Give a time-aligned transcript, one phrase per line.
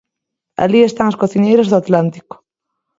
[0.63, 2.35] Alí están as cociñeiras do Atlántico.